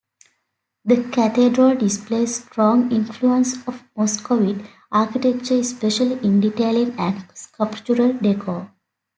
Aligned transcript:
The 0.83 1.03
cathedral 1.11 1.75
displays 1.75 2.43
strong 2.43 2.91
influence 2.91 3.57
of 3.67 3.83
Muscovite 3.95 4.65
architecture, 4.91 5.57
especially 5.59 6.13
in 6.25 6.41
detailing 6.41 6.97
and 6.99 7.23
sculptural 7.35 8.11
decor. 8.13 8.71